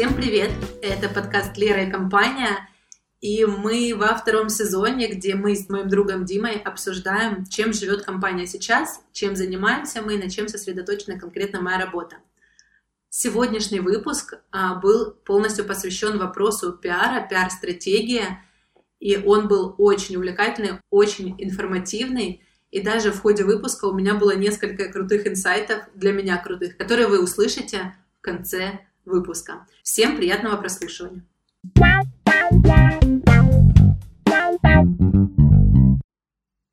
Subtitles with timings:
[0.00, 0.50] Всем привет!
[0.80, 2.70] Это подкаст «Лера и компания»,
[3.20, 8.46] и мы во втором сезоне, где мы с моим другом Димой обсуждаем, чем живет компания
[8.46, 12.16] сейчас, чем занимаемся мы, на чем сосредоточена конкретно моя работа.
[13.10, 18.42] Сегодняшний выпуск а, был полностью посвящен вопросу пиара, пиар-стратегия,
[19.00, 24.34] и он был очень увлекательный, очень информативный, и даже в ходе выпуска у меня было
[24.34, 29.66] несколько крутых инсайтов, для меня крутых, которые вы услышите в конце выпуска.
[29.82, 31.24] Всем приятного прослушивания.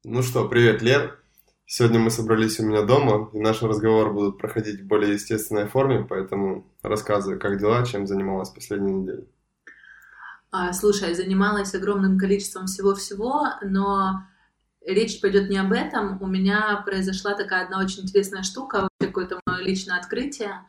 [0.03, 1.19] Ну что, привет, Лер.
[1.65, 6.05] Сегодня мы собрались у меня дома, и наши разговоры будут проходить в более естественной форме,
[6.09, 9.27] поэтому рассказывай, как дела, чем занималась последние недели.
[10.49, 14.23] А, слушай, занималась огромным количеством всего-всего, но
[14.85, 16.21] речь пойдет не об этом.
[16.21, 20.61] У меня произошла такая одна очень интересная штука, какое-то мое личное открытие.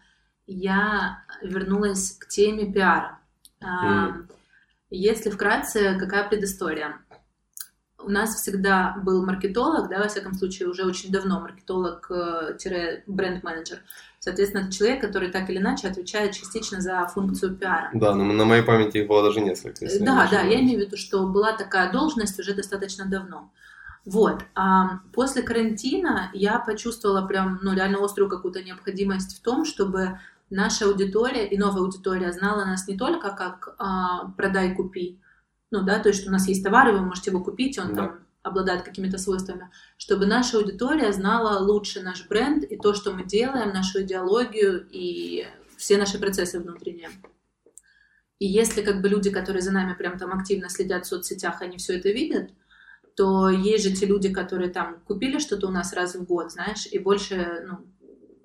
[0.49, 3.21] Я вернулась к теме пиара.
[3.63, 4.29] Mm.
[4.91, 6.99] Если вкратце, какая предыстория?
[8.09, 13.79] у нас всегда был маркетолог, да, во всяком случае, уже очень давно маркетолог-бренд-менеджер.
[14.21, 17.91] Соответственно, это человек, который так или иначе отвечает частично за функцию пиара.
[17.93, 19.87] Да, но на моей памяти их было даже несколько.
[20.01, 23.51] Да, да, я имею в виду, что была такая должность уже достаточно давно.
[24.05, 24.45] Вот.
[24.55, 30.19] А после карантина я почувствовала прям, ну, реально острую какую-то необходимость в том, чтобы
[30.51, 35.21] наша аудитория и новая аудитория знала нас не только как а, продай-купи,
[35.71, 37.95] ну да, то есть что у нас есть товар, и вы можете его купить, он
[37.95, 37.95] да.
[37.95, 43.25] там обладает какими-то свойствами, чтобы наша аудитория знала лучше наш бренд и то, что мы
[43.25, 47.11] делаем, нашу идеологию и все наши процессы внутренние.
[48.39, 51.77] И если как бы люди, которые за нами прям там активно следят в соцсетях, они
[51.77, 52.51] все это видят,
[53.17, 56.87] то есть же те люди, которые там купили что-то у нас раз в год, знаешь,
[56.87, 57.85] и больше ну,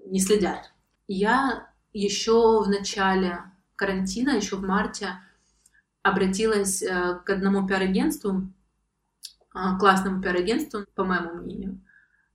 [0.07, 0.73] не следят.
[1.07, 3.39] Я еще в начале
[3.75, 5.09] карантина, еще в марте,
[6.01, 8.51] обратилась э, к одному пиар-агентству,
[9.53, 11.79] а, классному пиар-агентству, по моему мнению.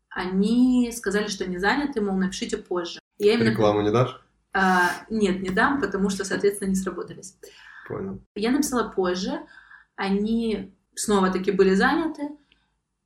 [0.08, 3.00] Они сказали, что не заняты, мол, напишите позже.
[3.18, 3.50] Я именно...
[3.50, 4.20] Рекламу не дашь?
[4.52, 7.36] А, нет, не дам, потому что, соответственно, не сработались.
[7.86, 8.20] Понял.
[8.34, 9.40] Я написала позже,
[9.96, 12.30] они снова-таки были заняты,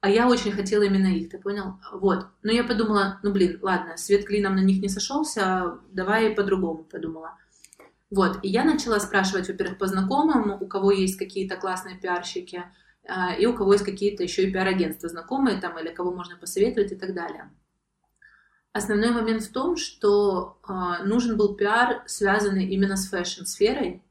[0.02, 1.78] а я очень хотела именно их, ты понял?
[1.92, 2.26] Вот.
[2.42, 7.38] Но я подумала, ну блин, ладно, свет клином на них не сошелся, давай по-другому подумала.
[8.10, 12.64] Вот, и я начала спрашивать, во-первых, по знакомым, у кого есть какие-то классные пиарщики,
[13.06, 16.90] а, и у кого есть какие-то еще и пиар-агентства знакомые там, или кого можно посоветовать
[16.90, 17.52] и так далее.
[18.72, 24.02] Основной момент в том, что э, нужен был пиар, связанный именно с фэшн-сферой,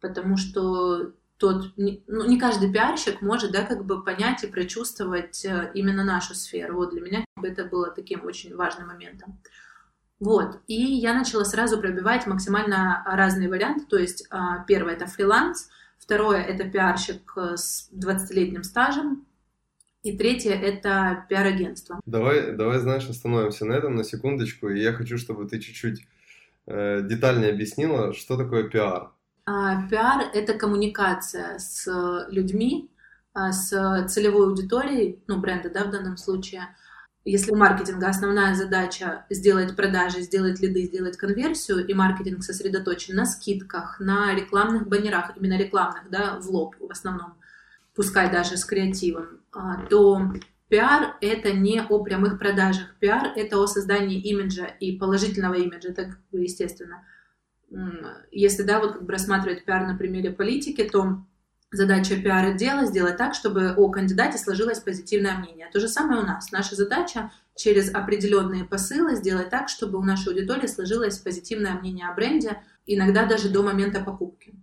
[0.00, 5.70] потому что тот, ну, не каждый пиарщик может, да, как бы понять и прочувствовать э,
[5.72, 6.76] именно нашу сферу.
[6.76, 9.40] Вот для меня это было таким очень важным моментом.
[10.20, 15.70] Вот, и я начала сразу пробивать максимально разные варианты, то есть а, первое это фриланс,
[15.96, 19.24] второе это пиарщик э, с 20-летним стажем,
[20.02, 22.00] и третье это пиар-агентство.
[22.04, 26.04] Давай, давай, знаешь, остановимся на этом на секундочку, и я хочу, чтобы ты чуть-чуть
[26.66, 29.12] э, детальнее объяснила, что такое пиар.
[29.50, 31.86] А, пиар— это коммуникация с
[32.28, 32.90] людьми,
[33.32, 36.68] а, с целевой аудиторией, ну, бренда, да, в данном случае,
[37.24, 43.24] если у маркетинга основная задача сделать продажи, сделать лиды, сделать конверсию, и маркетинг сосредоточен на
[43.24, 47.32] скидках, на рекламных баннерах, именно рекламных, да, в лоб в основном,
[47.94, 50.30] пускай даже с креативом, а, то
[50.68, 52.94] пиар— это не о прямых продажах.
[53.00, 57.02] Пиар— это о создании имиджа и положительного имиджа, так естественно.
[58.30, 61.22] Если, да, вот как бы рассматривать пиар на примере политики, то
[61.70, 65.68] Задача пиар-отдела сделать так, чтобы о кандидате сложилось позитивное мнение.
[65.70, 66.50] То же самое у нас.
[66.50, 72.14] Наша задача через определенные посылы сделать так, чтобы у нашей аудитории сложилось позитивное мнение о
[72.14, 74.54] бренде, иногда даже до момента покупки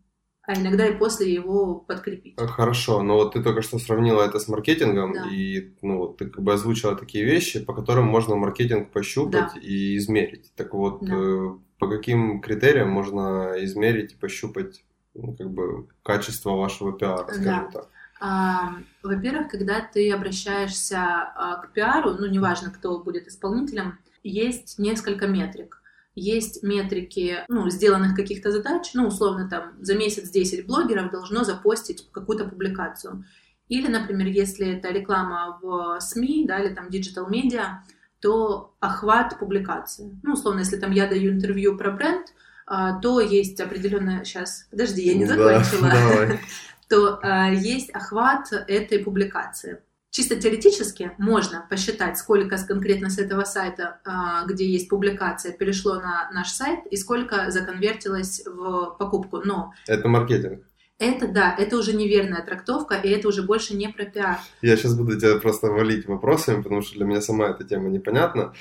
[0.48, 2.36] а иногда и после его подкрепить.
[2.38, 5.28] А, хорошо, но вот ты только что сравнила это с маркетингом, да.
[5.32, 9.60] и ну, ты как бы озвучила такие вещи, по которым можно маркетинг пощупать да.
[9.60, 10.52] и измерить.
[10.56, 11.16] Так вот, да.
[11.16, 14.84] э, по каким критериям можно измерить и пощупать
[15.14, 17.70] ну, как бы качество вашего пиара, скажем да.
[17.72, 17.90] так?
[18.20, 25.28] А, во-первых, когда ты обращаешься а, к пиару, ну, неважно, кто будет исполнителем, есть несколько
[25.28, 25.82] метрик.
[26.16, 32.10] Есть метрики, ну, сделанных каких-то задач, ну, условно, там, за месяц 10 блогеров должно запостить
[32.12, 33.26] какую-то публикацию.
[33.68, 37.84] Или, например, если это реклама в СМИ, да, или там digital media,
[38.26, 40.20] то охват публикации.
[40.24, 42.34] Ну, условно, если там я даю интервью про бренд,
[42.66, 44.24] а, то есть определенная...
[44.24, 45.92] Сейчас, подожди, я не закончила.
[45.92, 46.40] Да,
[46.90, 49.84] то а, есть охват этой публикации.
[50.10, 56.28] чисто теоретически можно посчитать, сколько конкретно с этого сайта, а, где есть публикация, перешло на
[56.34, 59.42] наш сайт и сколько законвертилось в покупку.
[59.46, 60.64] Но это маркетинг.
[60.98, 64.40] Это да, это уже неверная трактовка, и это уже больше не про пиар.
[64.62, 68.54] Я сейчас буду тебя просто валить вопросами, потому что для меня сама эта тема непонятна.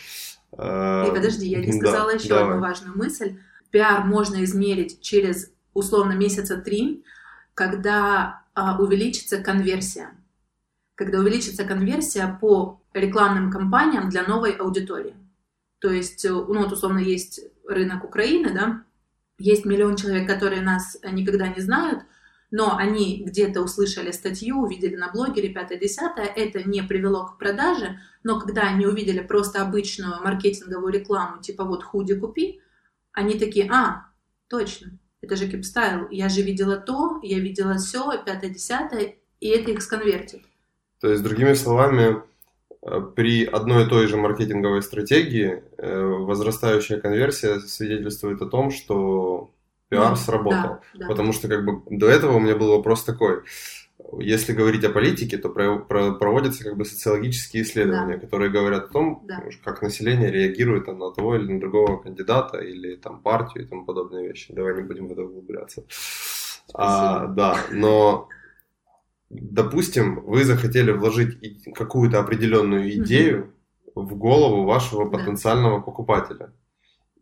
[0.53, 2.45] И подожди, я не сказала да, еще давай.
[2.45, 3.39] одну важную мысль.
[3.71, 7.05] Пиар можно измерить через условно месяца три,
[7.55, 10.11] когда а, увеличится конверсия.
[10.97, 15.15] Когда увеличится конверсия по рекламным кампаниям для новой аудитории.
[15.81, 18.85] То есть, ну вот условно есть рынок Украины, да,
[19.39, 22.05] есть миллион человек, которые нас никогда не знают,
[22.57, 28.39] но они где-то услышали статью, увидели на блогере 5-10, это не привело к продаже, но
[28.39, 32.61] когда они увидели просто обычную маркетинговую рекламу, типа вот худи купи,
[33.11, 34.07] они такие, а,
[34.47, 39.83] точно, это же кипстайл, я же видела то, я видела все, 5-10, и это их
[39.83, 40.43] сконвертит.
[41.01, 42.23] То есть, другими словами,
[42.83, 49.51] э, при одной и той же маркетинговой стратегии э, возрастающая конверсия свидетельствует о том, что
[49.95, 50.71] пиар да, сработал.
[50.71, 51.07] Да, да.
[51.07, 53.43] Потому что как бы до этого у меня был вопрос такой.
[54.19, 58.21] Если говорить о политике, то про, про, проводятся как бы социологические исследования, да.
[58.21, 59.43] которые говорят о том, да.
[59.65, 63.85] как население реагирует там, на того или на другого кандидата или там партию и тому
[63.85, 64.53] подобные вещи.
[64.53, 65.85] Давай не будем в это углубляться.
[66.75, 68.29] А, да, но
[69.31, 71.39] допустим, вы захотели вложить
[71.75, 73.53] какую-то определенную идею
[73.95, 74.07] угу.
[74.07, 75.85] в голову вашего потенциального да.
[75.85, 76.53] покупателя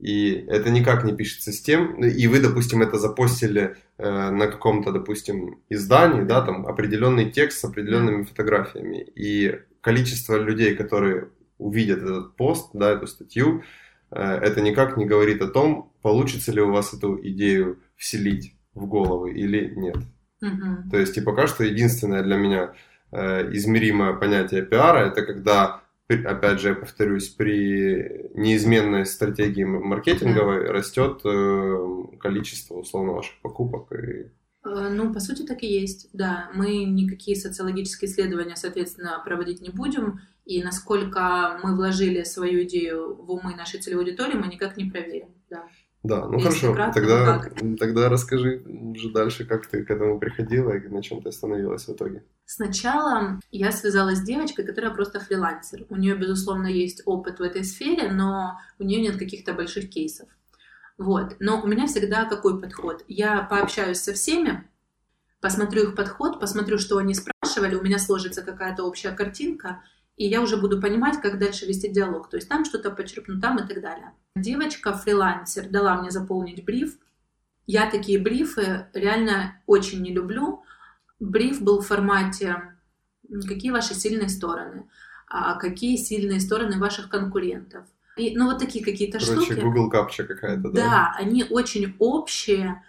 [0.03, 4.91] и это никак не пишется с тем, и вы, допустим, это запостили э, на каком-то,
[4.91, 11.29] допустим, издании, да, там определенный текст с определенными фотографиями, и количество людей, которые
[11.59, 13.63] увидят этот пост, да, эту статью,
[14.11, 18.87] э, это никак не говорит о том, получится ли у вас эту идею вселить в
[18.87, 19.99] голову или нет.
[20.43, 20.91] Mm-hmm.
[20.91, 22.73] То есть, и пока что единственное для меня
[23.13, 30.73] э, измеримое понятие пиара, это когда опять же, я повторюсь, при неизменной стратегии маркетинговой да.
[30.73, 33.93] растет э, количество, условно, ваших покупок.
[33.93, 34.31] И...
[34.65, 36.51] Э, ну, по сути, так и есть, да.
[36.55, 43.31] Мы никакие социологические исследования, соответственно, проводить не будем, и насколько мы вложили свою идею в
[43.31, 45.67] умы нашей целевой аудитории, мы никак не проверим, да.
[46.03, 50.73] Да, ну Если хорошо, кратко, тогда, тогда расскажи уже дальше, как ты к этому приходила
[50.73, 52.25] и на чем ты остановилась в итоге.
[52.45, 55.87] Сначала я связалась с девочкой, которая просто фрилансер.
[55.91, 60.29] У нее, безусловно, есть опыт в этой сфере, но у нее нет каких-то больших кейсов.
[60.99, 61.37] Вот.
[61.39, 63.05] Но у меня всегда какой подход?
[63.07, 64.69] Я пообщаюсь со всеми,
[65.41, 69.83] посмотрю их подход, посмотрю, что они спрашивали, у меня сложится какая-то общая картинка,
[70.17, 72.29] и я уже буду понимать, как дальше вести диалог.
[72.29, 74.13] То есть там что-то почерпну, там и так далее.
[74.37, 76.99] Девочка, фрилансер, дала мне заполнить бриф.
[77.67, 80.63] Я такие брифы реально очень не люблю.
[81.21, 82.57] Бриф был в формате
[83.47, 84.89] «Какие ваши сильные стороны?»
[85.29, 87.87] а «Какие сильные стороны ваших конкурентов?»
[88.17, 89.61] И, ну, вот такие какие-то Короче, штуки.
[89.61, 90.71] Google капча какая-то, да?
[90.71, 92.83] Да, они очень общие,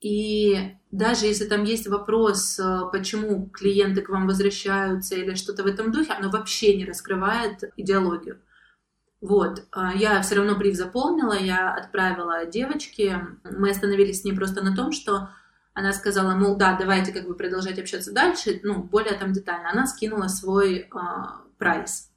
[0.00, 5.66] и даже если там есть вопрос, э, почему клиенты к вам возвращаются или что-то в
[5.66, 8.40] этом духе, оно вообще не раскрывает идеологию.
[9.20, 14.62] Вот, а я все равно бриф заполнила, я отправила девочке, мы остановились с ней просто
[14.62, 15.28] на том, что
[15.74, 19.70] она сказала, мол, да, давайте как бы продолжать общаться дальше, ну, более там детально.
[19.70, 22.10] Она скинула свой а, прайс.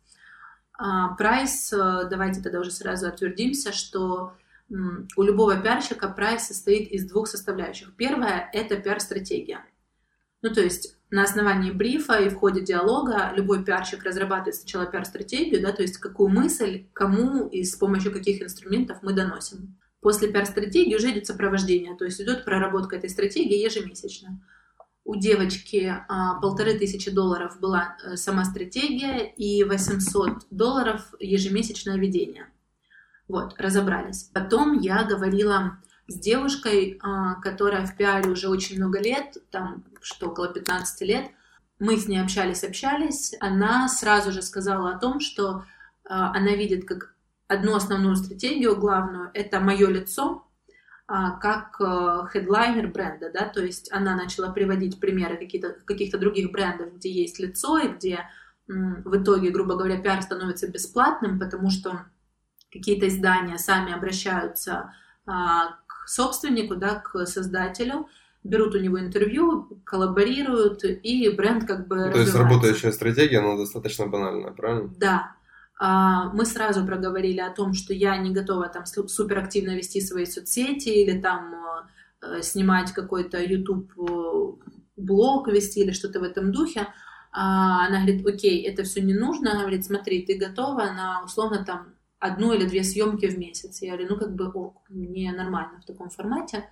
[0.77, 4.33] А, прайс, а, давайте тогда уже сразу отвердимся, что
[4.69, 7.95] у любого пиарщика прайс состоит из двух составляющих.
[7.95, 9.65] Первая– это пиар-стратегия.
[10.41, 15.61] Ну, то есть на основании брифа и в ходе диалога любой пиарщик разрабатывает сначала пиар-стратегию,
[15.61, 19.77] да, то есть какую мысль, кому и с помощью каких инструментов мы доносим.
[20.01, 24.41] После пиар-стратегии уже идет сопровождение, то есть идет проработка этой стратегии ежемесячно.
[25.03, 32.45] У девочки а, полторы тысячи долларов была э, сама стратегия и 800 долларов ежемесячное ведение–
[33.29, 34.23] вот, разобрались.
[34.33, 40.29] Потом я говорила с девушкой, а, которая в пиаре уже очень много лет, там что,
[40.29, 41.29] около 15 лет.
[41.79, 43.35] Мы с ней общались, общались.
[43.39, 45.63] Она сразу же сказала о том, что
[46.03, 47.15] а, она видит как
[47.47, 50.45] одну основную стратегию, главную, это мое лицо,
[51.07, 51.77] а, как
[52.31, 57.39] хедлайнер бренда, да, то есть она начала приводить примеры каких-то каких других брендов, где есть
[57.39, 58.25] лицо и где
[58.67, 62.05] в итоге, грубо говоря, пиар становится бесплатным, потому что
[62.71, 64.93] какие-то издания сами обращаются
[65.25, 68.07] а, к собственнику, да, к создателю,
[68.43, 73.57] берут у него интервью, коллаборируют, и бренд как бы ну, То есть работающая стратегия, она
[73.57, 74.93] достаточно банальная, правильно?
[74.97, 75.35] Да.
[75.79, 80.89] А, мы сразу проговорили о том, что я не готова там суперактивно вести свои соцсети
[80.89, 81.55] или там
[82.21, 86.87] э, снимать какой-то YouTube э, блог вести или что-то в этом духе.
[87.31, 89.51] А, она говорит, окей, это все не нужно.
[89.51, 93.81] Она говорит, смотри, ты готова на условно там одну или две съемки в месяц.
[93.81, 96.69] Я говорю, ну как бы ок, мне нормально в таком формате.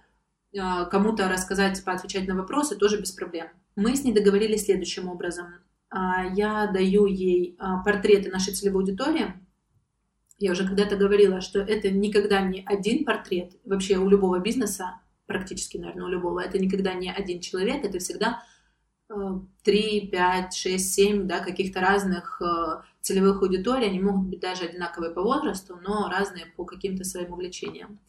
[0.57, 3.47] А, кому-то рассказать, поотвечать на вопросы тоже без проблем.
[3.75, 5.47] Мы с ней договорились следующим образом.
[5.89, 9.33] А, я даю ей а, портреты нашей целевой аудитории.
[10.39, 13.53] Я уже когда-то говорила, что это никогда не один портрет.
[13.65, 18.43] Вообще у любого бизнеса, практически, наверное, у любого, это никогда не один человек, это всегда
[19.63, 23.87] 3, 5, 6, 7 да, каких-то разных э, целевых аудиторий.
[23.87, 27.99] Они могут быть даже одинаковые по возрасту, но разные по каким-то своим увлечениям.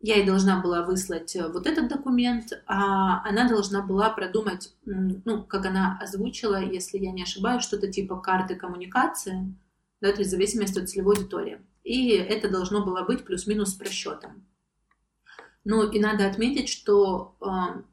[0.00, 5.44] Я ей должна была выслать э, вот этот документ, а она должна была продумать, ну,
[5.44, 9.54] как она озвучила, если я не ошибаюсь, что-то типа карты коммуникации,
[10.00, 11.60] да, то есть в зависимости от целевой аудитории.
[11.84, 14.44] И это должно было быть плюс-минус с просчетом.
[15.64, 17.46] Ну и надо отметить, что э,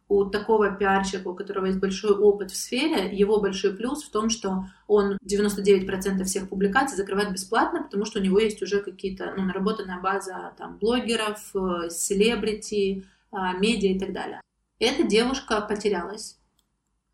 [0.08, 4.32] у такого пиарщика, у которого есть большой опыт в сфере, его большой плюс в том,
[4.32, 9.44] что он 99% всех публикаций закрывает бесплатно, потому что у него есть уже какие-то, ну,
[9.44, 14.42] наработанная база там блогеров, э, селебрити, э, медиа и так далее.
[14.80, 16.40] Эта девушка потерялась.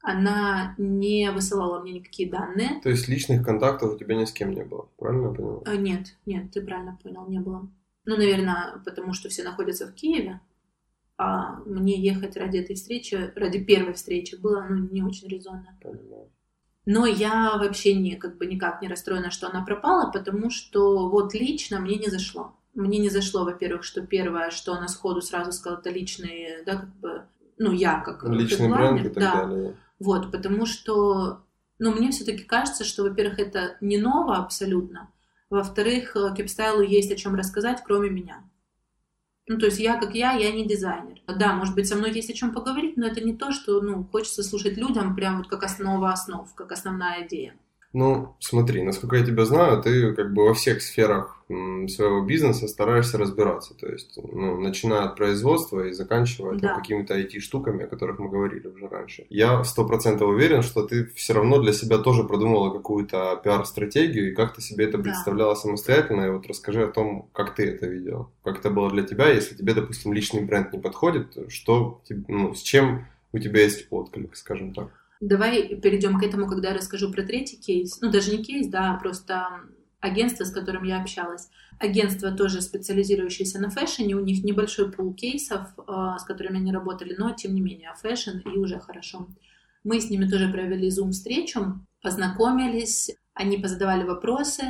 [0.02, 2.80] Она не высылала мне никакие данные.
[2.82, 5.64] То есть личных контактов у тебя ни с кем не было, правильно я понял?
[5.66, 7.68] Э, нет, нет, ты правильно понял, не было.
[8.06, 10.40] Ну, наверное, потому что все находятся в Киеве,
[11.18, 15.78] а мне ехать ради этой встречи, ради первой встречи было ну, не очень резонно.
[16.86, 21.34] Но я вообще не, как бы никак не расстроена, что она пропала, потому что вот
[21.34, 22.56] лично мне не зашло.
[22.76, 26.96] Мне не зашло, во-первых, что первое, что она сходу сразу сказала, это личные, да, как
[26.98, 27.26] бы,
[27.58, 29.46] ну, я как Личный бренд и так да.
[29.46, 29.76] далее.
[29.98, 31.46] Вот, потому что,
[31.80, 35.10] ну, мне все-таки кажется, что, во-первых, это не ново абсолютно,
[35.50, 38.44] во-вторых, э, кепстайлу есть о чем рассказать, кроме меня.
[39.48, 41.22] Ну, то есть я как я, я не дизайнер.
[41.28, 44.04] Да, может быть, со мной есть о чем поговорить, но это не то, что, ну,
[44.04, 47.56] хочется слушать людям прям вот как основа основ, как основная идея.
[47.96, 53.18] Ну, смотри, насколько я тебя знаю, ты как бы во всех сферах своего бизнеса стараешься
[53.18, 53.74] разбираться.
[53.74, 56.76] То есть, ну, начиная от производства и заканчивая да.
[56.76, 59.26] какими-то IT-штуками, о которых мы говорили уже раньше.
[59.30, 64.36] Я сто процентов уверен, что ты все равно для себя тоже продумала какую-то пиар-стратегию и
[64.36, 65.62] как ты себе это представляла да.
[65.62, 66.26] самостоятельно.
[66.26, 68.30] И вот расскажи о том, как ты это видела.
[68.44, 72.62] Как это было для тебя, если тебе, допустим, личный бренд не подходит, что, ну, с
[72.62, 75.05] чем у тебя есть отклик, скажем так.
[75.22, 78.00] Давай перейдем к этому, когда я расскажу про третий кейс.
[78.02, 79.48] Ну, даже не кейс, да, а просто
[80.02, 81.50] агентство, с которым я общалась.
[81.80, 87.16] Агентство тоже специализирующееся на фэшне, у них небольшой пул кейсов, э, с которыми они работали,
[87.18, 89.28] но тем не менее fashion и уже хорошо.
[89.84, 94.64] Мы с ними тоже провели зум-встречу, познакомились, они позадавали вопросы.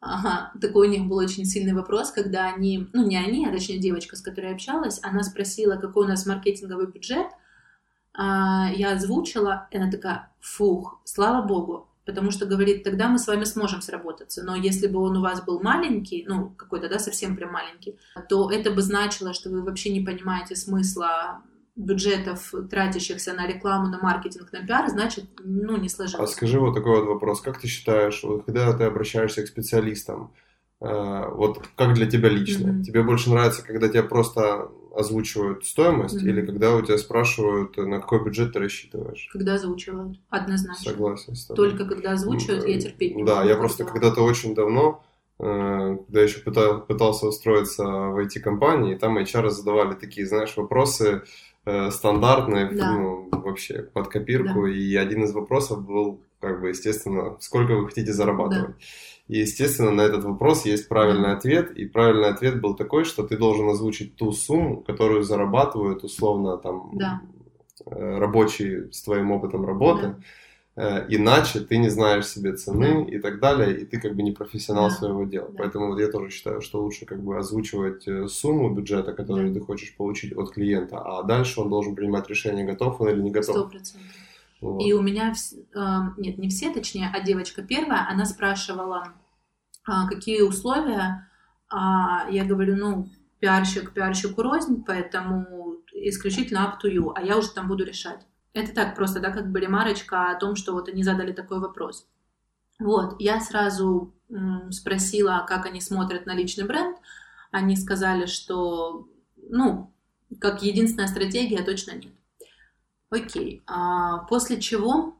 [0.00, 3.78] Ага, такой у них был очень сильный вопрос, когда они, ну не они, а точнее
[3.78, 7.26] девочка, с которой я общалась, она спросила, какой у нас маркетинговый бюджет–
[8.18, 13.44] я озвучила, и она такая, фух, слава богу, потому что говорит, тогда мы с вами
[13.44, 14.42] сможем сработаться.
[14.42, 18.50] Но если бы он у вас был маленький, ну, какой-то, да, совсем прям маленький, то
[18.50, 21.42] это бы значило, что вы вообще не понимаете смысла
[21.74, 26.30] бюджетов, тратящихся на рекламу, на маркетинг, на пиар, значит, ну, не сложилось.
[26.30, 27.42] А скажи вот такой вот вопрос.
[27.42, 30.32] Как ты считаешь, вот, когда ты обращаешься к специалистам,
[30.80, 32.70] э, вот как для тебя лично?
[32.70, 32.82] Mm-hmm.
[32.82, 36.28] Тебе больше нравится, когда тебя просто озвучивают стоимость mm-hmm.
[36.28, 39.28] или когда у тебя спрашивают, на какой бюджет ты рассчитываешь?
[39.32, 40.92] Когда озвучивают, однозначно.
[40.92, 41.70] Согласен с тобой.
[41.70, 45.04] Только когда озвучивают, я терпеть не Да, я просто когда-то очень давно,
[45.38, 51.22] э, когда еще пытал, пытался устроиться в IT-компании, там HR задавали такие, знаешь, вопросы
[51.64, 52.92] э, стандартные, да.
[52.92, 54.70] ну, вообще под копирку, да.
[54.70, 58.70] и один из вопросов был, как бы, естественно, сколько вы хотите зарабатывать.
[58.70, 58.84] Да.
[59.28, 61.72] И, естественно, на этот вопрос есть правильный ответ.
[61.72, 66.90] И правильный ответ был такой, что ты должен озвучить ту сумму, которую зарабатывают условно там
[66.94, 67.20] да.
[67.86, 70.02] Э, рабочие с твоим опытом работы.
[70.02, 70.18] Да.
[70.76, 73.16] Э, иначе ты не знаешь себе цены да.
[73.16, 74.94] и так далее, и ты как бы не профессионал да.
[74.94, 75.48] своего дела.
[75.48, 75.54] Да.
[75.58, 79.58] Поэтому вот я тоже считаю, что лучше как бы озвучивать э, сумму бюджета, которую да.
[79.58, 83.30] ты хочешь получить от клиента, а дальше он должен принимать решение, готов он или не
[83.30, 83.72] готов.
[83.72, 83.96] 100%.
[84.56, 84.78] Что...
[84.78, 89.12] И у меня, э, нет, не все, точнее, а девочка первая, она спрашивала,
[89.88, 91.28] э, какие условия.
[91.70, 93.08] Э, я говорю, ну,
[93.38, 98.26] пиарщик пиарщику рознь, поэтому исключительно up to you, а я уже там буду решать.
[98.54, 102.08] Это так просто, да, как бы ремарочка о том, что вот они задали такой вопрос.
[102.78, 104.14] Вот, я сразу
[104.70, 106.96] спросила, как они смотрят на личный бренд.
[107.50, 109.92] Они сказали, что, ну,
[110.40, 112.12] как единственная стратегия точно нет.
[113.10, 113.62] Окей.
[113.66, 115.16] А после чего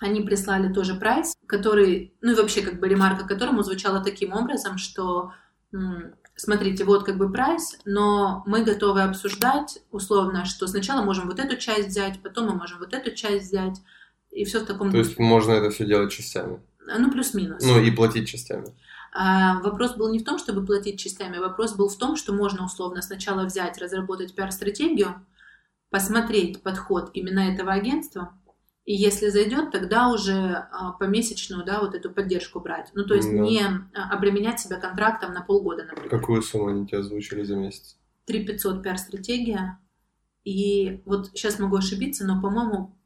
[0.00, 4.78] они прислали тоже прайс, который, ну и вообще как бы ремарка которому звучала таким образом,
[4.78, 5.32] что
[6.36, 11.56] смотрите, вот как бы прайс, но мы готовы обсуждать условно, что сначала можем вот эту
[11.56, 13.80] часть взять, потом мы можем вот эту часть взять,
[14.30, 16.60] И все в таком То есть можно это все делать частями?
[16.98, 17.62] Ну, плюс-минус.
[17.64, 18.74] Ну, и платить частями.
[19.14, 22.64] А, вопрос был не в том, чтобы платить частями, вопрос был в том, что можно
[22.64, 25.24] условно сначала взять, разработать пиар-стратегию,
[25.92, 28.34] посмотреть подход именно этого агентства,
[28.84, 32.90] и если зайдет, тогда уже а, помесячную, да, вот эту поддержку брать.
[32.94, 33.38] Ну, то есть да.
[33.38, 36.10] не а, обременять себя контрактом на полгода, например.
[36.10, 37.96] Какую сумму они тебе озвучили за месяц?
[38.24, 39.78] 3 500 пиар-стратегия.
[40.42, 42.98] И вот сейчас могу ошибиться, но, по-моему,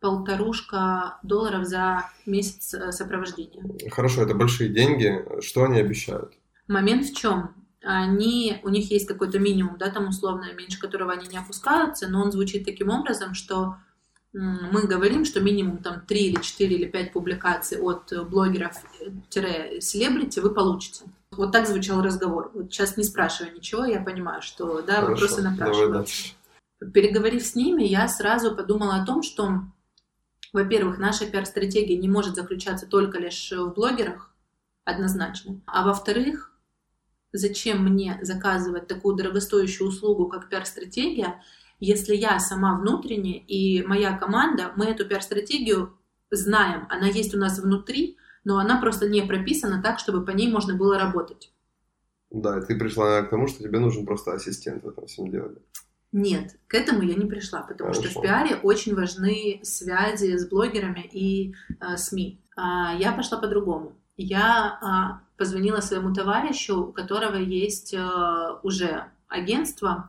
[0.00, 3.64] полторушка долларов за месяц э, сопровождения.
[3.90, 5.24] Хорошо, это большие деньги.
[5.40, 6.34] Что они обещают?
[6.68, 7.54] Момент в чем?
[7.86, 12.20] Они, у них есть какой-то минимум, да, там условно, меньше которого они не опускаются, но
[12.22, 13.76] он звучит таким образом, что
[14.32, 21.04] мы говорим, что минимум там 3 или 4 или 5 публикаций от блогеров-селебрити вы получите.
[21.30, 22.50] Вот так звучал разговор.
[22.52, 26.32] Вот сейчас не спрашивая ничего, я понимаю, что да, Хорошо, вопросы напрашиваются.
[26.92, 29.62] Переговорив с ними, я сразу подумала о том, что
[30.52, 34.32] во-первых, наша пиар-стратегия не может заключаться только лишь в блогерах,
[34.84, 35.60] однозначно.
[35.66, 36.52] А во-вторых,
[37.36, 41.42] зачем мне заказывать такую дорогостоящую услугу, как пиар-стратегия,
[41.78, 45.96] если я сама внутренне и моя команда, мы эту пиар-стратегию
[46.30, 50.50] знаем, она есть у нас внутри, но она просто не прописана так, чтобы по ней
[50.50, 51.52] можно было работать.
[52.30, 55.56] Да, и ты пришла к тому, что тебе нужен просто ассистент в этом всем деле.
[56.12, 58.08] Нет, к этому я не пришла, потому Хорошо.
[58.08, 62.40] что в пиаре очень важны связи с блогерами и э, СМИ.
[62.56, 63.96] А, я пошла по-другому.
[64.16, 70.08] Я а, позвонила своему товарищу, у которого есть а, уже агентство.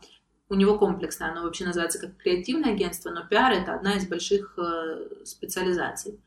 [0.49, 4.57] У него комплексное, оно вообще называется как креативное агентство, но пиар это одна из больших
[4.57, 6.19] а, специализаций.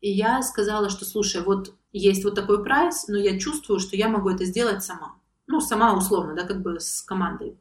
[0.00, 4.08] И я сказала, что слушай, вот есть вот такой прайс, но я чувствую, что я
[4.08, 5.16] могу это сделать сама.
[5.46, 7.58] Ну, сама условно, да, как бы с командой.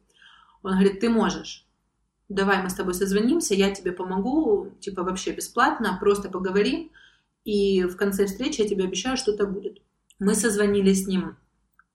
[0.64, 1.66] Он говорит, ты можешь.
[2.28, 6.92] Давай мы с тобой созвонимся, я тебе помогу, типа вообще бесплатно, просто поговорим,
[7.44, 9.82] и в конце встречи я тебе обещаю, что-то будет.
[10.20, 11.38] Мы созвонились с ним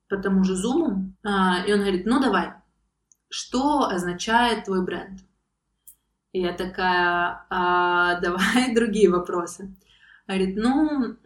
[0.09, 2.53] по тому же зуму, а, и он говорит, ну давай,
[3.29, 5.21] что означает твой бренд?
[6.33, 9.75] И я такая, а, давай другие вопросы.
[10.27, 11.17] Говорит, ну,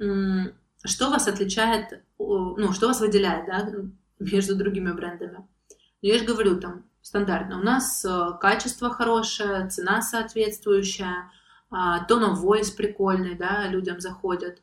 [0.84, 3.70] что вас отличает, ну, что вас выделяет, да,
[4.18, 5.36] между другими брендами?
[5.36, 5.48] Ну,
[6.02, 7.60] я же говорю, там, стандартно.
[7.60, 11.30] У нас э, качество хорошее, цена соответствующая,
[11.70, 14.62] tone of voice прикольный, да, людям заходят.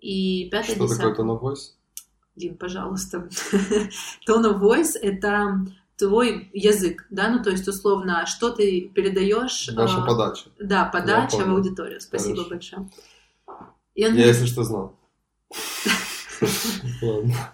[0.00, 1.10] И пятое, Что десятое...
[1.10, 1.72] такое tone of voice?
[2.36, 3.28] Дим, пожалуйста.
[4.28, 9.68] tone of voice— это твой язык, да, ну то есть условно, что ты передаешь.
[9.72, 10.50] Наша э, подача.
[10.60, 12.00] Да, подача в аудиторию.
[12.00, 12.50] Спасибо Хорошо.
[12.50, 12.90] большое.
[13.94, 14.96] И он Я, если что, знал.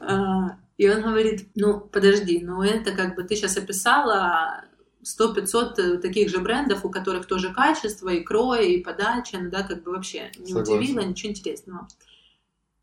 [0.01, 4.65] А, и он говорит, ну, подожди, ну это как бы ты сейчас описала
[5.05, 9.63] 100-500 э, таких же брендов, у которых тоже качество, и крой, и подача, ну да,
[9.63, 10.79] как бы вообще не Согласен.
[10.79, 11.89] удивило, ничего интересного.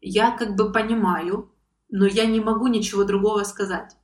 [0.01, 1.51] Я как бы понимаю,
[1.89, 3.95] но я не могу ничего другого сказать.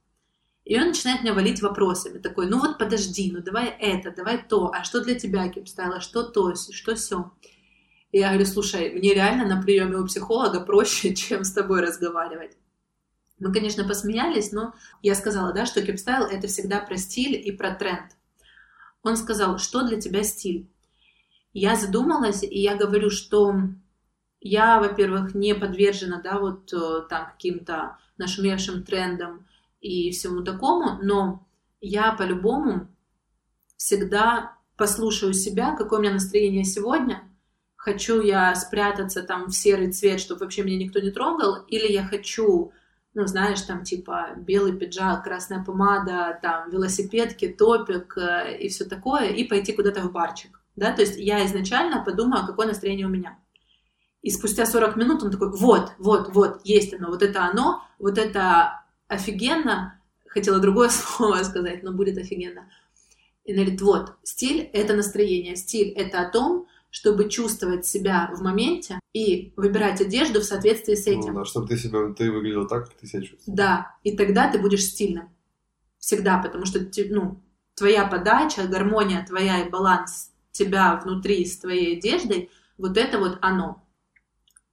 [0.63, 4.71] И он начинает меня валить вопросами, такой, ну вот подожди, ну давай это, давай то,
[4.73, 7.31] а что для тебя Keepstyle, а что то, что все.
[8.11, 12.57] И я говорю, слушай, мне реально на приеме у психолога проще, чем с тобой разговаривать.
[13.39, 17.75] Мы, конечно, посмеялись, но я сказала, да, что Keepstyle— это всегда про стиль и про
[17.75, 18.11] тренд.
[19.03, 20.69] Он сказал, что для тебя стиль?
[21.53, 23.55] Я задумалась, и я говорю, что
[24.39, 29.45] я, во-первых, не подвержена, да, вот э, там каким-то нашумевшим трендам
[29.81, 31.45] и всему такому, но
[31.81, 32.87] я по-любому
[33.77, 37.23] всегда послушаю себя, какое у меня настроение сегодня,
[37.75, 42.03] хочу я спрятаться там в серый цвет, чтобы вообще меня никто не трогал, или я
[42.05, 42.71] хочу
[43.15, 49.29] ну, знаешь, там, типа, белый пиджак, красная помада, там, велосипедки, топик э, и все такое,
[49.29, 53.39] и пойти куда-то в барчик, да, то есть я изначально подумала, какое настроение у меня.
[54.21, 58.17] И спустя 40 минут он такой, вот, вот, вот, есть оно, вот это оно, вот
[58.17, 62.69] это офигенно, хотела другое слово сказать, но будет офигенно.
[63.45, 68.41] И он говорит, вот, стиль— это настроение, стиль— это о том, чтобы чувствовать себя в
[68.41, 71.33] моменте и выбирать одежду в соответствии с этим.
[71.33, 73.57] Ну, да, чтобы ты себя, ты выглядел так, как ты себя чувствуешь.
[73.57, 75.27] Да, и тогда ты будешь стильным.
[75.99, 76.79] Всегда, потому что,
[77.09, 83.39] ну, твоя подача, гармония твоя и баланс тебя внутри с твоей одеждой, вот это вот
[83.41, 83.85] оно.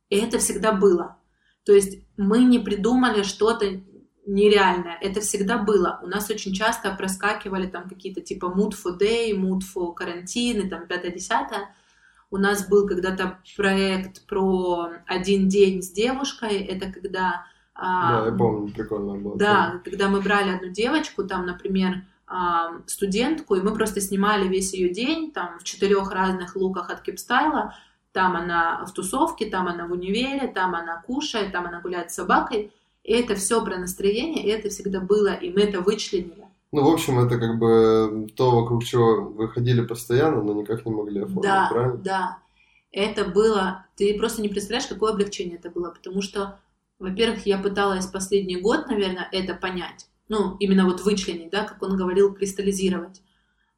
[0.08, 1.16] И это всегда было.
[1.64, 3.82] То есть мы не придумали что-то
[4.26, 4.96] нереальное.
[5.00, 5.98] Это всегда было.
[6.04, 10.68] У нас очень часто проскакивали там какие-то типа mood for day, mood for карантин и
[10.68, 11.74] там пятое-десятое.
[12.32, 16.62] У нас был когда-то проект про один день с девушкой.
[16.62, 17.44] Это когда...
[17.74, 19.36] А, да, я помню, прикольно было.
[19.36, 24.72] Да, когда мы брали одну девочку, там, например, а, студентку, и мы просто снимали весь
[24.72, 27.74] ее день, там, в четырех разных луках от кипстайла,
[28.12, 32.14] Там она в тусовке, там она в универе, там она кушает, там она гуляет с
[32.14, 32.72] собакой.
[33.04, 36.41] И это все про настроение, и это всегда было, и мы это вычленили.
[36.72, 40.92] Ну, в общем, это как бы то, вокруг чего вы ходили постоянно, но никак не
[40.92, 41.96] могли оформить, да, правильно?
[41.98, 42.38] Да,
[42.90, 43.84] это было...
[43.94, 46.58] Ты просто не представляешь, какое облегчение это было, потому что,
[46.98, 50.06] во-первых, я пыталась последний год, наверное, это понять.
[50.28, 53.20] Ну, именно вот вычленить, да, как он говорил, кристаллизировать.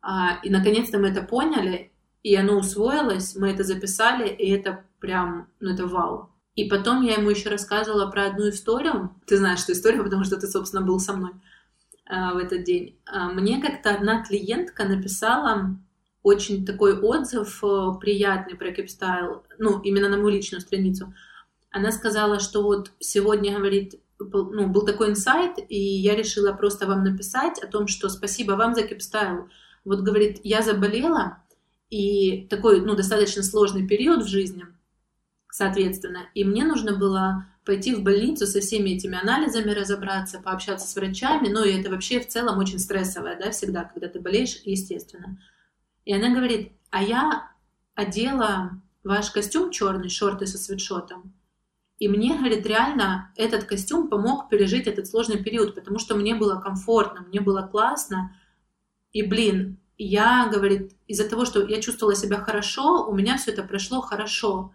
[0.00, 1.90] А, и, наконец-то, мы это поняли,
[2.22, 6.30] и оно усвоилось, мы это записали, и это прям, ну, это вау.
[6.54, 9.10] И потом я ему еще рассказывала про одну историю.
[9.26, 11.32] Ты знаешь эту историю, потому что ты, собственно, был со мной
[12.06, 12.98] в этот день.
[13.06, 15.76] А, мне как-то одна клиентка написала
[16.24, 21.14] очень такой отзыв э, приятный про Keepstyle, ну, именно на мою личную страницу.
[21.70, 27.04] Она сказала, что вот сегодня, говорит, ну, был такой инсайт, и я решила просто вам
[27.04, 29.48] написать о том, что спасибо вам за Keepstyle.
[29.84, 31.42] Вот, говорит, я заболела,
[31.90, 34.64] и такой, ну, достаточно сложный период в жизни,
[35.50, 40.94] соответственно, и мне нужно было пойти в больницу со всеми этими анализами разобраться, пообщаться с
[40.94, 45.38] врачами, ну и это вообще в целом очень стрессовое, да, всегда, когда ты болеешь, естественно.
[46.04, 47.50] И она говорит, а я
[47.94, 51.34] одела ваш костюм черный, шорты со свитшотом,
[51.98, 56.60] и мне, говорит, реально этот костюм помог пережить этот сложный период, потому что мне было
[56.60, 58.36] комфортно, мне было классно,
[59.12, 63.62] и, блин, я, говорит, из-за того, что я чувствовала себя хорошо, у меня все это
[63.62, 64.72] прошло хорошо.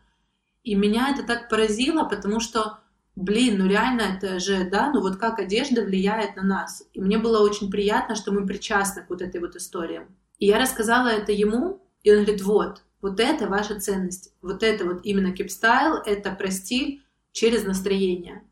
[0.63, 2.79] И меня это так поразило, потому что,
[3.15, 6.83] блин, ну реально это же, да, ну вот как одежда влияет на нас.
[6.93, 10.01] И мне было очень приятно, что мы причастны к вот этой вот истории.
[10.37, 14.85] И я рассказала это ему, и он говорит, вот, вот это ваша ценность, вот это
[14.85, 18.43] вот именно кипстайл, это про стиль через настроение.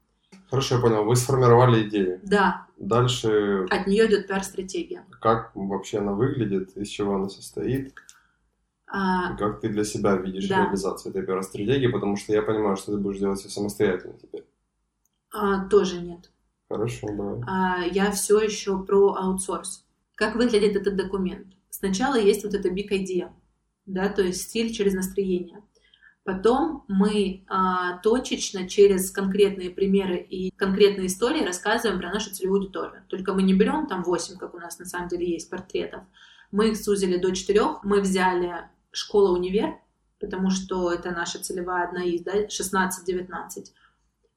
[0.50, 1.04] Хорошо, я понял.
[1.04, 2.22] Вы сформировали идею.
[2.24, 2.68] Да.
[2.78, 3.66] Дальше...
[3.70, 5.04] От нее идет пиар-стратегия.
[5.20, 7.94] Как вообще она выглядит, из чего она состоит?
[8.90, 10.64] А, как ты для себя видишь да.
[10.64, 14.46] реализацию этой первой стратегии, потому что я понимаю, что ты будешь делать все самостоятельно теперь.
[15.34, 16.32] А, тоже нет.
[16.70, 17.42] Хорошо, да.
[17.48, 19.86] А, я все еще про аутсорс.
[20.16, 21.48] Как выглядит этот документ?
[21.70, 23.30] Сначала есть вот эта big idea,
[23.86, 25.62] да, то есть стиль через настроение.
[26.24, 33.04] Потом мы а, точечно через конкретные примеры и конкретные истории рассказываем про нашу целевую аудиторию.
[33.08, 36.02] Только мы не берем там 8, как у нас на самом деле есть портретов.
[36.52, 37.62] Мы их сузили до 4.
[37.84, 39.76] Мы взяли школа-универ,
[40.20, 43.72] потому что это наша целевая одна из, да, 16-19.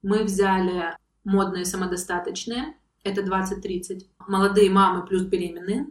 [0.03, 4.07] Мы взяли модные самодостаточные, это 20-30.
[4.27, 5.87] Молодые мамы плюс беременные,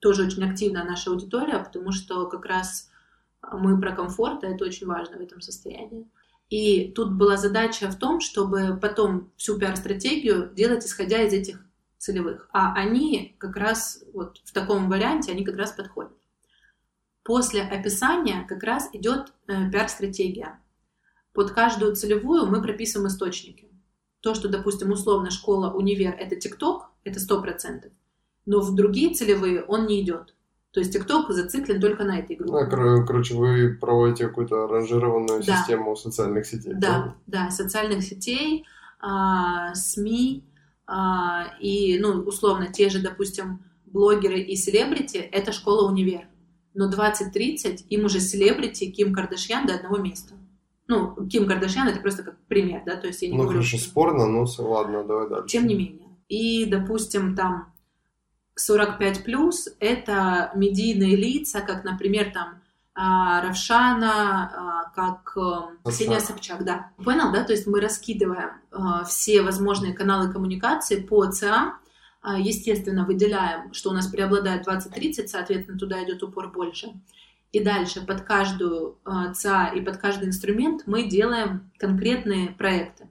[0.00, 2.90] тоже очень активная наша аудитория, потому что как раз
[3.52, 6.08] мы про комфорт, а это очень важно в этом состоянии.
[6.48, 11.64] И тут была задача в том, чтобы потом всю пиар-стратегию делать исходя из этих
[11.98, 12.48] целевых.
[12.52, 16.12] А они как раз вот в таком варианте, они как раз подходят.
[17.24, 20.58] После описания как раз идет э, пиар-стратегия.
[21.32, 23.68] Под каждую целевую мы прописываем источники.
[24.20, 27.90] То, что, допустим, условно школа, универ– это ТикТок, это 100%,
[28.46, 30.34] но в другие целевые он не идет.
[30.72, 32.56] То есть ТикТок зациклен только на этой группе.
[32.56, 35.56] А, кор- короче, вы проводите какую-то ранжированную да.
[35.56, 36.72] систему социальных сетей.
[36.74, 37.16] Да, правильно?
[37.26, 38.64] да, социальных сетей,
[39.00, 40.44] а, СМИ,
[40.86, 46.26] а, и, ну, условно, те же, допустим, блогеры и селебрити– это школа-универ
[46.74, 50.34] но 20-30 им уже селебрити Ким Кардашьян до одного места.
[50.88, 53.78] Ну, Ким Кардашьян это просто как пример, да, то есть я не Ну, говорю, хорошо,
[53.78, 53.88] что...
[53.88, 55.48] спорно, но ладно, давай дальше.
[55.48, 56.08] Тем не менее.
[56.28, 57.72] И, допустим, там
[58.54, 62.62] 45 плюс это медийные лица, как, например, там
[62.94, 65.36] а, Равшана, а, как.
[65.36, 66.90] Э, Ксения Собчак, да.
[67.02, 67.42] Понял, да?
[67.44, 71.78] То есть мы раскидываем а, все возможные каналы коммуникации по ЦА,
[72.38, 76.92] естественно, выделяем, что у нас преобладает 20-30, соответственно, туда идет упор больше.
[77.50, 83.08] И дальше под каждую а, ЦА и под каждый инструмент мы делаем конкретные проекты.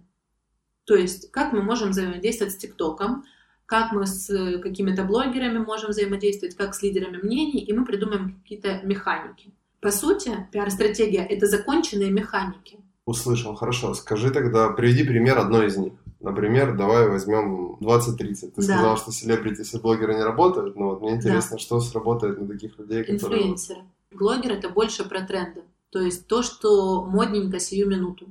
[0.85, 3.23] То есть, как мы можем взаимодействовать с ТикТоком,
[3.67, 4.27] как мы с
[4.59, 9.53] какими-то блогерами можем взаимодействовать, как с лидерами мнений, и мы придумаем какие-то механики.
[9.79, 12.79] По сути, пиар-стратегия— это законченные механики.
[13.05, 13.93] Услышал, хорошо.
[13.93, 15.93] Скажи тогда, приведи пример одной из них.
[16.21, 18.51] Например, давай возьмем 20-30.
[18.51, 18.61] Ты да.
[18.61, 21.57] сказал, что селебрити и блогеры не работают, но вот мне интересно, да.
[21.57, 23.41] что сработает на таких людей, которые...
[23.41, 23.81] Инфлюенсеры.
[24.11, 25.63] Блогер— это больше про тренды.
[25.89, 28.27] То есть то, что модненько сию минуту.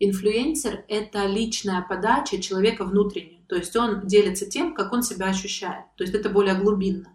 [0.00, 3.40] Инфлюенсер— это личная подача человека внутренняя.
[3.48, 5.84] То есть он делится тем, как он себя ощущает.
[5.96, 7.12] То есть это более глубинно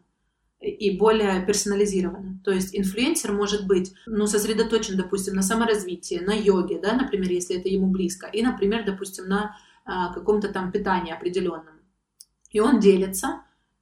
[0.60, 2.40] и более персонализировано.
[2.44, 7.58] То есть инфлюенсер может быть ну, сосредоточен, допустим, на саморазвитии, на йоге, да, например, если
[7.58, 11.80] это ему близко, и, например, допустим, на каком-то там питании определенном.
[12.52, 13.42] И он делится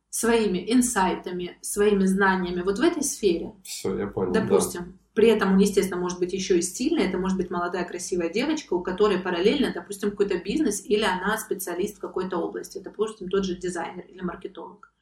[0.09, 3.53] своими инсайтами, своими знаниями вот в этой сфере.
[3.63, 4.33] Все, я понял.
[4.33, 4.99] Допустим.
[5.13, 8.73] при этом он, естественно, может быть еще и стильный, это может быть молодая красивая девочка,
[8.73, 13.55] у которой параллельно, допустим, какой-то бизнес, или она специалист в какой-то области, допустим, тот же
[13.55, 14.93] дизайнер или маркетолог,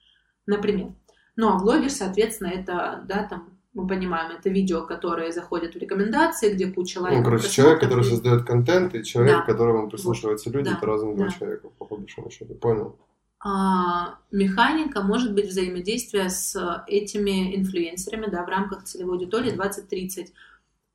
[0.46, 0.94] например.
[1.36, 6.54] Ну, а блогер, соответственно, это, да, там, мы понимаем, это видео, которые заходят в рекомендации,
[6.54, 7.20] где куча лайков.
[7.20, 9.42] Ну, короче, человек, который создает контент, и человек, да.
[9.42, 10.78] которому прислушиваются люди, да.
[10.78, 11.24] это разные да.
[11.24, 12.56] два человека, по большому счету.
[12.56, 12.98] Понял.
[13.42, 20.30] А, механика может быть взаимодействия с этими инфлюенсерами да, в рамках целевой аудитории 20-30.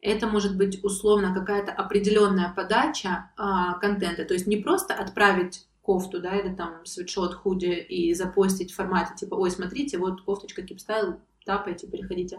[0.00, 4.24] Это может быть условно какая-то определенная подача а, контента.
[4.24, 9.14] То есть не просто отправить кофту, да, или там свитшот, худи и запостить в формате
[9.16, 12.38] типа, ой, смотрите, вот кофточка Keepstyle, тапайте, переходите.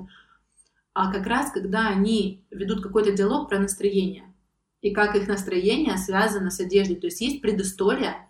[0.96, 4.34] А как раз, когда они ведут какой-то диалог про настроение,
[4.80, 6.96] и как их настроение связано с одеждой.
[6.96, 8.30] То есть есть предыстория,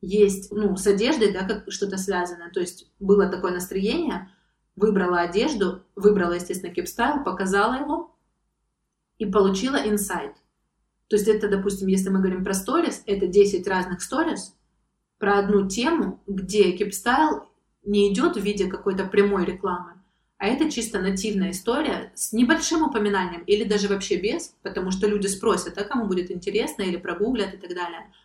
[0.00, 2.50] есть, ну, с одеждой, да, как что-то связано.
[2.52, 4.30] То есть было такое настроение,
[4.76, 8.16] выбрала одежду, выбрала, естественно, Keepstyle, показала его
[9.18, 10.36] и получила инсайт.
[11.08, 14.54] То есть это, допустим, если мы говорим про сторис, это 10 разных сторис
[15.18, 17.48] про одну тему, где Keepstyle
[17.82, 19.93] не идет в виде какой-то прямой рекламы,
[20.38, 25.26] а это чисто нативная история с небольшим упоминанием или даже вообще без, потому что люди
[25.26, 28.12] спросят, а кому будет интересно или прогуглят и так далее–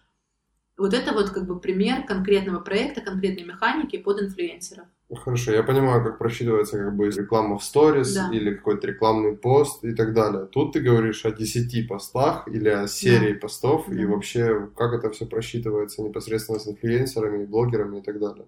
[0.79, 4.85] вот это вот как бы пример конкретного проекта, конкретной механики под инфлюенсеров.
[5.13, 8.29] Хорошо, я понимаю, как просчитывается как бы реклама в сторис да.
[8.31, 10.45] или какой-то рекламный пост и так далее.
[10.45, 13.39] Тут ты говоришь о 10 постах или о серии да.
[13.39, 13.95] постов да.
[13.95, 18.45] и вообще как это все просчитывается непосредственно с инфлюенсерами, блогерами и так далее.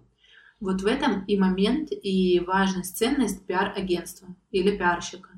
[0.62, 5.30] Вот в этом и момент, и важность, ценность пиар-агентства или пиарщика.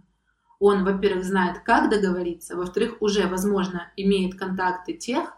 [0.60, 5.32] Он, во-первых, знает, как договориться, во-вторых, уже, возможно, имеет контакты тех,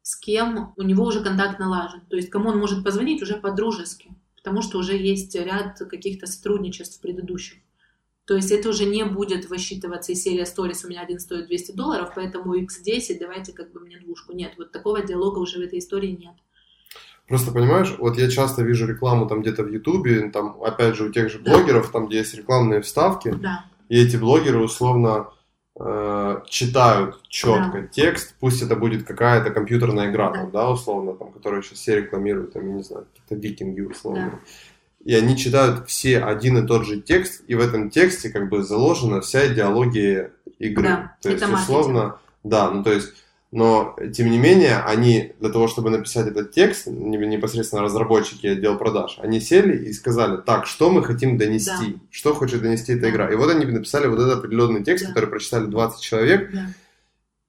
[0.00, 2.02] с кем у него уже контакт налажен.
[2.08, 7.00] То есть кому он может позвонить уже по-дружески, потому что уже есть ряд каких-то сотрудничеств
[7.00, 7.58] предыдущих.
[8.26, 11.72] То есть это уже не будет высчитываться из серии сторис у меня один стоит 200
[11.72, 14.34] долларов, поэтому x10 давайте как бы мне двушку.
[14.34, 16.36] Нет, вот такого диалога уже в этой истории нет.
[17.28, 21.12] Просто понимаешь, вот я часто вижу рекламу там где-то в Ютубе, там опять же у
[21.12, 23.64] тех же блогеров, там где есть рекламные вставки, да.
[23.88, 25.28] и эти блогеры условно
[25.78, 27.86] э, читают четко да.
[27.86, 31.96] текст, пусть это будет какая-то компьютерная игра, да, там, да условно, там, которая сейчас все
[31.96, 34.32] рекламируют, там, я не знаю, какие-то викинги, условно.
[34.32, 34.38] Да.
[35.04, 38.62] И они читают все один и тот же текст, и в этом тексте как бы
[38.62, 40.84] заложена вся идеология игры.
[40.84, 43.12] Да, то есть, условно, да, ну то есть
[43.52, 49.18] но, тем не менее, они для того, чтобы написать этот текст, непосредственно разработчики отдел продаж,
[49.18, 52.00] они сели и сказали, так, что мы хотим донести, да.
[52.10, 53.30] что хочет донести эта игра.
[53.30, 55.10] И вот они написали вот этот определенный текст, да.
[55.10, 56.66] который прочитали 20 человек, да.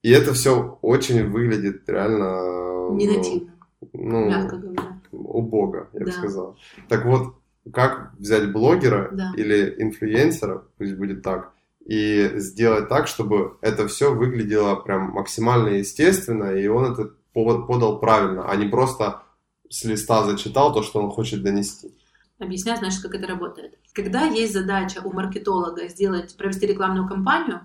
[0.02, 2.90] и это все очень выглядит реально...
[2.98, 3.54] Не нативно,
[3.94, 5.00] ну, мягко говоря.
[5.14, 6.06] Убого, я да.
[6.06, 6.58] бы сказал.
[6.90, 7.36] Так вот,
[7.72, 9.32] как взять блогера да.
[9.38, 11.53] или инфлюенсера, пусть будет так,
[11.86, 18.00] и сделать так, чтобы это все выглядело прям максимально естественно, и он этот повод подал
[18.00, 19.24] правильно, а не просто
[19.70, 21.94] с листа зачитал то, что он хочет донести.
[22.40, 23.78] Объясняю, значит, как это работает.
[23.94, 27.62] Когда есть задача у маркетолога сделать, провести рекламную кампанию,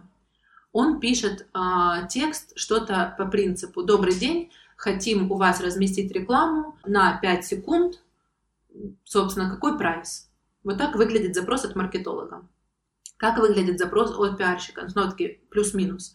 [0.73, 7.19] он пишет э, текст, что-то по принципу «Добрый день, хотим у вас разместить рекламу на
[7.19, 8.03] 5 секунд,
[9.05, 10.31] собственно, какой прайс?»
[10.65, 12.47] Вот так выглядит запрос от маркетолога.
[13.19, 14.83] Как выглядит запрос от пиарщика?
[14.83, 16.15] Ну, снова-таки плюс-минус.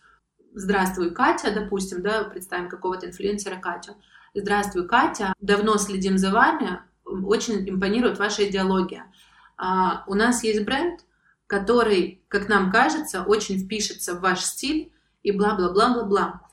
[0.56, 3.96] Здравствуй, Катя, допустим, да, представим какого-то инфлюенсера Катю.
[4.34, 9.12] Здравствуй, Катя, давно следим за вами, очень импонирует ваша идеология.
[9.58, 11.02] А, у нас есть бренд,
[11.46, 16.48] который, как нам кажется, очень впишется в ваш стиль и бла-бла-бла-бла-бла.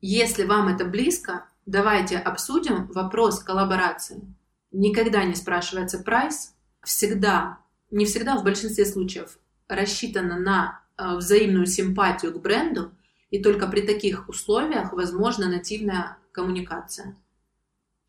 [0.00, 4.22] Если вам это близко, давайте обсудим вопрос коллаборации.
[4.70, 7.58] Никогда не спрашивается прайс, всегда,
[7.90, 12.92] не всегда, в большинстве случаев рассчитана на э, взаимную симпатию к бренду,
[13.30, 17.16] и только при таких условиях возможна нативная коммуникация.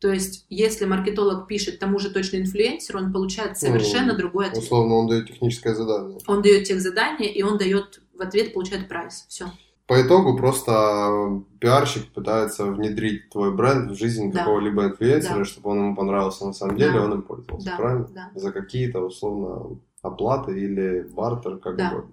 [0.00, 4.62] То есть, если маркетолог пишет тому же точно инфлюенсер, он получает совершенно ну, другой ответ.
[4.62, 6.18] Условно, он дает техническое задание.
[6.26, 9.26] Он дает техзадание, и он дает в ответ получает прайс.
[9.28, 9.46] Все.
[9.86, 14.40] По итогу просто пиарщик пытается внедрить твой бренд в жизнь да.
[14.40, 15.44] какого-либо инфлюенсера, да.
[15.44, 17.04] чтобы он ему понравился на самом деле, да.
[17.04, 17.76] он им пользовался, да.
[17.76, 18.08] правильно?
[18.14, 18.30] Да.
[18.34, 21.90] За какие-то условно оплаты или бартер, как да.
[21.92, 22.12] угодно.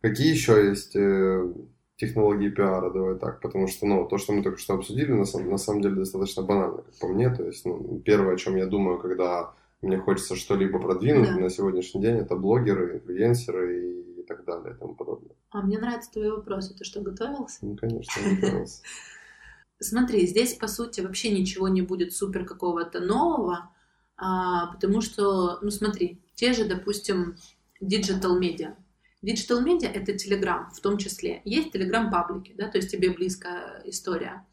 [0.00, 1.52] Какие еще есть э,
[1.96, 5.50] технологии пиара, давай так, потому что, ну, то, что мы только что обсудили, на, самом,
[5.50, 8.66] на самом деле достаточно банально, как по мне, то есть, ну, первое, о чем я
[8.66, 11.40] думаю, когда мне хочется что-либо продвинуть да.
[11.40, 15.34] на сегодняшний день, это блогеры, инфлюенсеры и так далее и тому подобное.
[15.50, 17.58] А мне нравится твой вопрос, ты что, готовился?
[17.62, 18.82] Ну, конечно, готовился.
[19.78, 23.70] Смотри, здесь, по сути, вообще ничего не будет супер какого-то нового,
[24.16, 27.36] а, потому что, ну смотри, те же, допустим,
[27.82, 28.76] digital media.
[29.24, 31.42] Digital media— это Telegram в том числе.
[31.44, 34.44] Есть Telegram паблики, да, то есть тебе близкая история.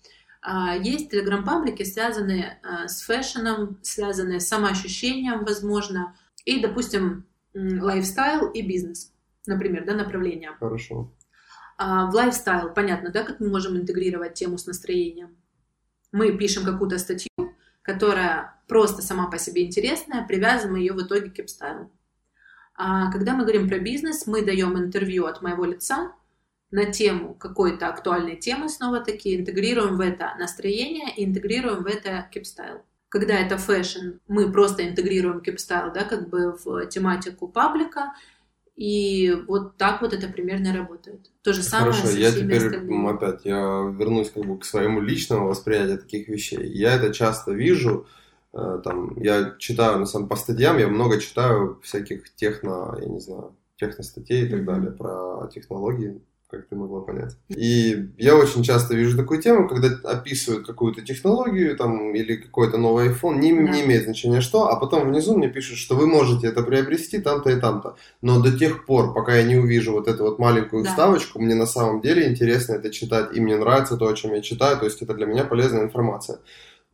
[0.46, 8.62] А, есть Telegram-паблики, связанные а, с фэшном, связанные с самоощущением, возможно, и, допустим, lifestyle и
[8.62, 9.14] бизнес,
[9.46, 10.52] например, да, направления.
[10.60, 11.14] Хорошо.
[11.78, 15.38] А, в lifestyle понятно, да, как мы можем интегрировать тему с настроением.
[16.12, 17.30] Мы пишем какую-то статью,
[17.84, 21.92] которая просто сама по себе интересная, привязываем ее в итоге к Keepstyle'у.
[22.76, 26.12] А когда мы говорим про бизнес, мы даем интервью от моего лица,
[26.72, 32.82] на тему какой-то актуальной темы, снова-таки, интегрируем в это настроение и интегрируем в это Keepstyle.
[33.10, 38.14] Когда это fashion, мы просто интегрируем Keepstyle, да, как бы в тематику паблика,
[38.76, 41.30] и вот так вот это примерно работает.
[41.44, 43.14] То же самое Хорошо, со я теперь остальными.
[43.16, 43.58] опять я
[43.98, 46.68] вернусь как бы к своему личному восприятию таких вещей.
[46.68, 48.08] Я это часто вижу,
[48.54, 53.20] э, там, я читаю, на самом по статьям, я много читаю всяких техно, я не
[53.20, 54.66] знаю, техностатей и так mm-hmm.
[54.66, 56.20] далее про технологии
[56.54, 57.36] как ты могла понять.
[57.50, 63.10] И я очень часто вижу такую тему, когда описывают какую-то технологию там, или какой-то новый
[63.10, 63.72] iPhone, не, да.
[63.72, 67.50] не имеет значения что, а потом внизу мне пишут, что вы можете это приобрести там-то
[67.50, 67.96] и там-то.
[68.22, 70.90] Но до тех пор, пока я не увижу вот эту вот маленькую да.
[70.92, 74.42] вставочку, мне на самом деле интересно это читать, и мне нравится то, о чем я
[74.42, 76.40] читаю, то есть это для меня полезная информация.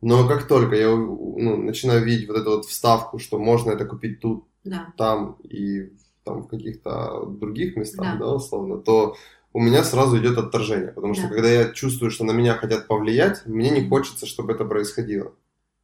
[0.00, 4.20] Но как только я ну, начинаю видеть вот эту вот вставку, что можно это купить
[4.20, 4.92] тут, да.
[4.96, 5.92] там и
[6.24, 9.16] там в каких-то других местах, да, да условно, то
[9.52, 11.28] у меня сразу идет отторжение, потому что да.
[11.30, 15.34] когда я чувствую, что на меня хотят повлиять, мне не хочется, чтобы это происходило.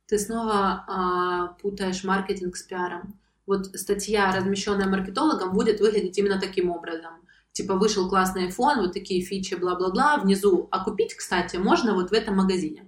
[0.06, 3.18] Ты снова а, путаешь маркетинг с пиаром.
[3.44, 7.12] Вот статья, размещенная маркетологом, будет выглядеть именно таким образом.
[7.52, 10.68] Типа вышел классный iPhone, вот такие фичи, бла-бла-бла, внизу.
[10.70, 12.84] А купить, кстати, можно вот в этом магазине.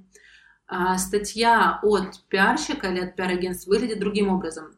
[0.68, 4.76] А статья от пиарщика или от пиар-агентства выглядит другим образом.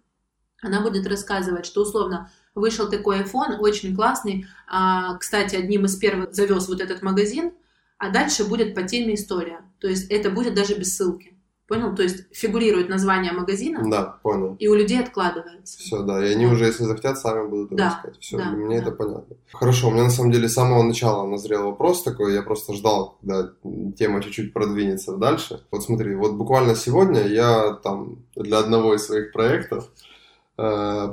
[0.63, 4.47] Она будет рассказывать, что условно вышел такой iPhone, очень классный.
[4.69, 7.53] А, кстати, одним из первых завез вот этот магазин,
[7.99, 9.61] а дальше будет по теме история.
[9.81, 11.37] То есть это будет даже без ссылки.
[11.71, 11.95] Понял?
[11.95, 13.89] То есть фигурирует название магазина.
[13.89, 14.57] Да, понял.
[14.59, 15.79] И у людей откладывается.
[15.79, 16.27] Все, да.
[16.27, 18.19] И они уже, если захотят, сами будут да, искать.
[18.19, 18.83] Все, да, меня да.
[18.83, 19.37] это понятно.
[19.53, 22.35] Хорошо, у меня на самом деле с самого начала назрел вопрос такой.
[22.35, 23.53] Я просто ждал, когда
[23.97, 25.63] тема чуть-чуть продвинется дальше.
[25.71, 29.89] Вот смотри, вот буквально сегодня я там для одного из своих проектов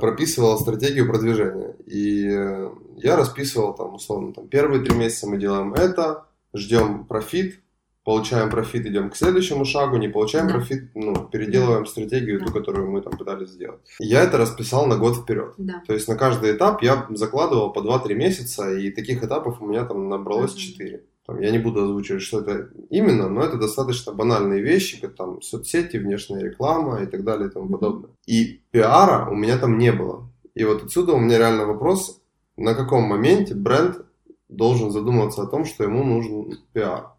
[0.00, 1.74] прописывал стратегию продвижения.
[1.86, 7.60] И э, я расписывал там, условно, там, первые три месяца мы делаем это, ждем профит,
[8.04, 10.54] получаем профит, идем к следующему шагу, не получаем да.
[10.54, 11.90] профит, ну, переделываем да.
[11.90, 12.46] стратегию, да.
[12.46, 13.80] ту, которую мы там пытались сделать.
[13.98, 15.54] Я это расписал на год вперед.
[15.58, 15.82] Да.
[15.86, 19.84] То есть на каждый этап я закладывал по 2-3 месяца, и таких этапов у меня
[19.84, 21.02] там набралось мм 4.
[21.28, 25.42] Там, я не буду озвучивать, что это именно, но это достаточно банальные вещи, как там
[25.42, 28.10] соцсети, внешняя реклама и так далее и тому подобное.
[28.24, 30.26] И пиара у меня там не было.
[30.54, 32.22] И вот отсюда у меня реально вопрос,
[32.56, 34.06] на каком моменте бренд
[34.48, 37.12] должен задумываться о том, что ему нужен пиар?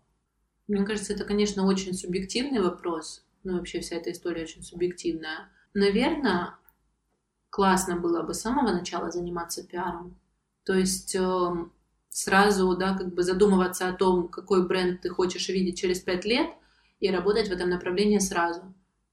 [0.68, 3.24] Мне кажется, это, конечно, очень субъективный вопрос.
[3.44, 5.50] Ну, вообще вся эта история очень субъективная.
[5.76, 6.56] Наверное,
[7.52, 10.16] классно было бы с самого начала заниматься пиаром.
[10.64, 11.72] То есть эм,
[12.20, 16.48] сразу, да, как бы задумываться о том, какой бренд ты хочешь видеть через пять лет
[17.00, 18.62] и работать в этом направлении сразу.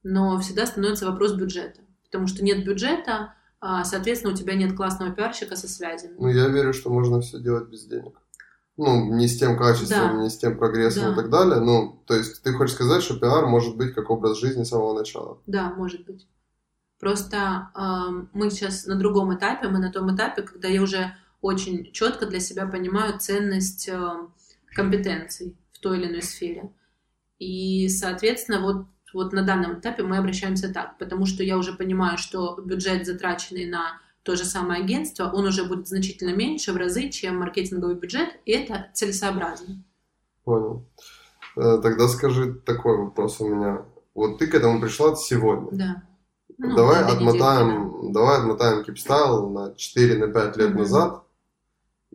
[0.02, 5.12] Но всегда становится вопрос бюджета, потому что нет бюджета, а, соответственно, у тебя нет классного
[5.12, 6.16] пиарщика со связями.
[6.18, 8.20] Ну, я верю, что можно все делать без денег.
[8.76, 10.22] Ну, не с тем качеством, да.
[10.22, 11.12] не с тем прогрессом да.
[11.12, 11.60] и так далее.
[11.60, 14.98] Ну, то есть ты хочешь сказать, что пиар может быть как образ жизни с самого
[14.98, 15.38] начала?
[15.46, 16.26] Да, может быть.
[16.98, 21.92] Просто э, мы сейчас на другом этапе, мы на том этапе, когда я уже очень
[21.92, 24.12] четко для себя понимаю ценность э,
[24.74, 26.70] компетенций в той или иной сфере.
[27.38, 32.18] И, соответственно, вот, вот на данном этапе мы обращаемся так, потому что я уже понимаю,
[32.18, 37.10] что бюджет, затраченный на то же самое агентство, он уже будет значительно меньше в разы,
[37.10, 39.82] чем маркетинговый бюджет, и это целесообразно.
[40.44, 40.84] Понял.
[41.56, 43.82] Э, тогда скажи такой вопрос у меня.
[44.14, 45.68] Вот ты к этому пришла сегодня.
[45.70, 46.02] Да.
[46.58, 48.20] Ну, давай отмотаем, недели, да.
[48.20, 50.74] давай отмотаем кипстайл на 4-5 лет mm-hmm.
[50.74, 51.25] назад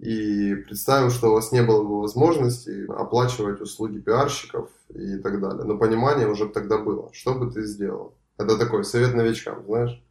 [0.01, 5.63] и представим, что у вас не было бы возможности оплачивать услуги пиарщиков и так далее.
[5.63, 7.13] Но понимание уже тогда было.
[7.13, 8.15] Что бы ты сделал?
[8.37, 10.01] Это такой совет новичкам, знаешь?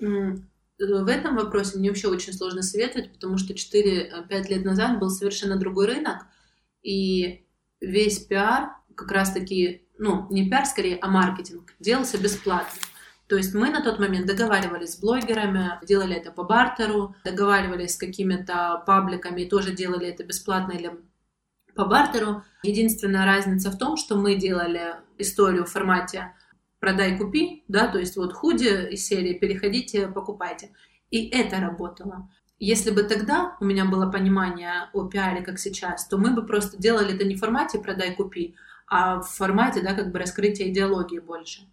[0.00, 5.56] В этом вопросе мне вообще очень сложно советовать, потому что 4-5 лет назад был совершенно
[5.56, 6.26] другой рынок,
[6.82, 7.44] и
[7.80, 12.80] весь пиар, как раз-таки, ну, не пиар скорее, а маркетинг, делался бесплатно.
[13.28, 17.98] То есть мы на тот момент договаривались с блогерами, делали это по бартеру, договаривались с
[17.98, 20.98] какими-то пабликами и тоже делали это бесплатно или
[21.74, 22.42] по бартеру.
[22.62, 26.32] Единственная разница в том, что мы делали историю в формате
[26.80, 30.70] продай-купи, да, то есть вот худи из серии переходите, покупайте.
[31.10, 32.30] И это работало.
[32.60, 36.76] если бы тогда у меня было понимание о пиаре, как сейчас, то мы бы просто
[36.76, 38.56] делали это не в формате «продай-купи»,
[38.88, 41.68] а в формате, да, как бы раскрытия идеологии больше.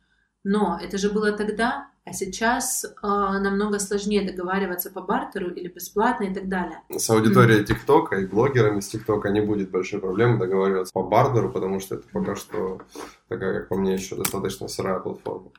[0.46, 6.26] Но это же было тогда, а сейчас э, намного сложнее договариваться по бартеру или бесплатно
[6.26, 6.78] и так далее.
[6.96, 11.80] С аудиторией ТикТока и блогерами с ТикТока не будет большой проблемы договариваться по бартеру, потому
[11.80, 12.80] что это пока что
[13.28, 15.50] такая, как по мне, еще достаточно сырая платформа.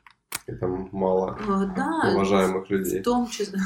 [0.46, 3.00] И там мало э, да, уважаемых людей.
[3.00, 3.58] В том числе,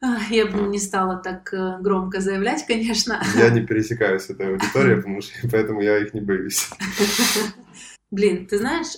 [0.30, 3.22] Я бы не стала так э, громко заявлять, конечно.
[3.36, 6.70] Я не пересекаюсь с этой аудиторией, потому что поэтому я их не боюсь.
[8.10, 8.94] Блин, ты знаешь,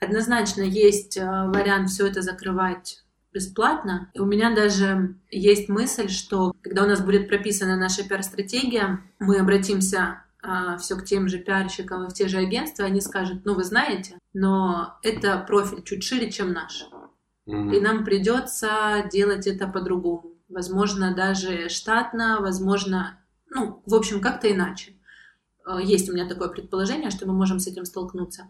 [0.00, 4.10] однозначно есть э, вариант все это закрывать бесплатно.
[4.14, 9.38] И у меня даже есть мысль, что когда у нас будет прописана наша пиар-стратегия, мы
[9.38, 13.54] обратимся а, все к тем же пиарщикам и в те же агентства, они скажут, ну
[13.54, 16.86] вы знаете, но это профиль чуть шире, чем наш.
[17.46, 20.32] И нам придется делать это по-другому.
[20.48, 23.18] Возможно, даже штатно, возможно,
[23.50, 24.92] ну, в общем, как-то иначе.
[25.66, 28.48] Э, есть у меня такое предположение, что мы можем с этим столкнуться.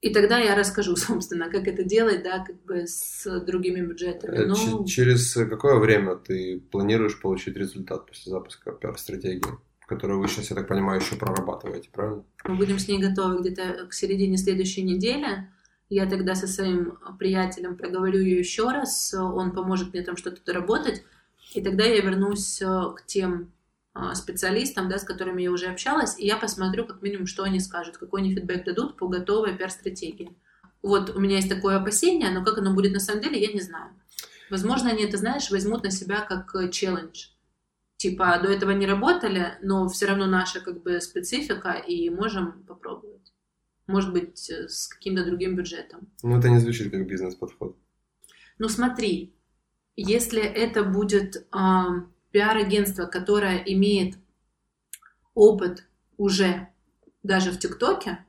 [0.00, 4.36] И тогда я расскажу, собственно, как это делать, да, как бы с другими бюджетами.
[4.36, 4.84] Э, Но...
[4.84, 9.42] Через какое время ты планируешь получить результат после запуска пиар-стратегии,
[9.86, 12.24] которую вы сейчас, я так понимаю, еще прорабатываете, правильно?
[12.44, 15.48] Мы будем с ней готовы где-то к середине следующей недели.
[15.88, 21.02] Я тогда со своим приятелем проговорю ее еще раз, он поможет мне там что-то доработать,
[21.52, 23.50] и тогда я вернусь э, к тем
[24.14, 27.98] специалистам, да, с которыми я уже общалась, и я посмотрю как минимум, что они скажут,
[27.98, 30.36] какой они фидбэк дадут по готовой пиар-стратегии.
[30.82, 33.60] Вот у меня есть такое опасение, но как оно будет на самом деле, я не
[33.60, 33.90] знаю.
[34.50, 37.28] Возможно, они это, знаешь, возьмут на себя как челлендж.
[37.96, 43.32] Типа, до этого не работали, но все равно наша как бы специфика, и можем попробовать.
[43.86, 46.08] Может быть, с каким-то другим бюджетом.
[46.22, 47.76] Ну, это не звучит как бизнес-подход.
[48.58, 49.34] Ну, смотри,
[49.96, 51.40] если это будет э,
[52.30, 54.16] пиар-агентство, которое имеет
[55.34, 55.84] опыт
[56.16, 56.68] уже
[57.22, 58.24] даже в ТикТоке,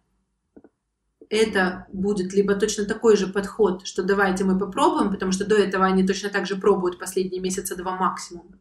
[1.30, 5.86] это будет либо точно такой же подход, что давайте мы попробуем, потому что до этого
[5.86, 8.60] они точно так же пробуют последние месяца два максимум,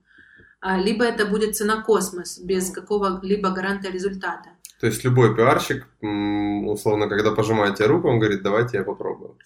[0.61, 4.51] а, либо это будет цена космос без какого-либо гаранта результата.
[4.78, 9.36] То есть любой пиарщик, условно, когда пожимает тебе руку, он говорит, давайте я попробую.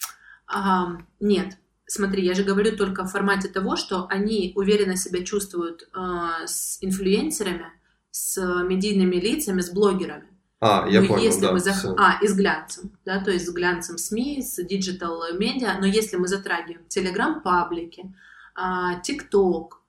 [0.46, 1.56] А, нет,
[1.86, 6.78] смотри, я же говорю только в формате того, что они уверенно себя чувствуют э, с
[6.80, 7.66] инфлюенсерами,
[8.10, 10.28] с медийными лицами, с блогерами.
[10.60, 11.84] А, я но понял, если да, мы зах...
[11.98, 16.16] А, и с глянцем, да, то есть с глянцем СМИ, с digital media, но если
[16.16, 18.14] мы затрагиваем Telegram-паблики,
[19.02, 19.83] TikTok, а,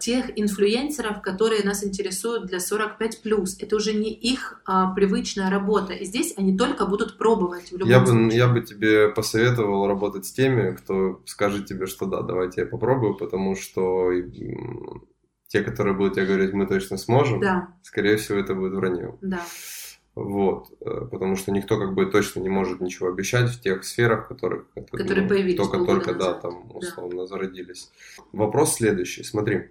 [0.00, 3.56] тех инфлюенсеров, которые нас интересуют для 45+.
[3.60, 5.92] Это уже не их а, привычная работа.
[5.92, 8.26] И здесь они только будут пробовать в любом я случае.
[8.26, 12.66] Бы, я бы тебе посоветовал работать с теми, кто скажет тебе, что да, давайте я
[12.66, 14.10] попробую, потому что
[15.48, 17.68] те, которые будут тебе говорить, мы точно сможем, да.
[17.82, 19.18] скорее всего, это будет вранье.
[19.20, 19.42] Да.
[20.14, 24.28] Вот, э, потому что никто как бы точно не может ничего обещать в тех сферах,
[24.28, 27.26] которые ну, появились только только да там условно да.
[27.26, 27.90] зародились.
[28.32, 29.24] Вопрос следующий.
[29.24, 29.70] Смотри,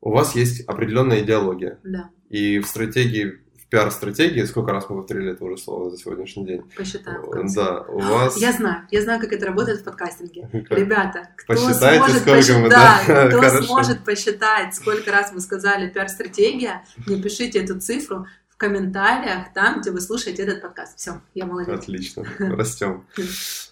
[0.00, 1.78] у вас есть определенная идеология.
[1.84, 2.10] Да.
[2.30, 6.62] И в стратегии в пиар-стратегии, сколько раз мы повторили это уже слово за сегодняшний день?
[6.76, 7.22] Посчитаем.
[7.52, 8.36] Да, у вас...
[8.36, 10.48] Я знаю, я знаю, как это работает в подкастинге.
[10.68, 10.78] Как?
[10.78, 13.62] Ребята, кто Посчитайте, сможет посчитать, мы, да, да, кто Хорошо.
[13.64, 18.26] сможет посчитать, сколько раз мы сказали пиар-стратегия, напишите эту цифру,
[18.56, 20.96] в комментариях, там, где вы слушаете этот подкаст.
[20.96, 21.78] Все, я молодец.
[21.78, 23.06] Отлично, растем.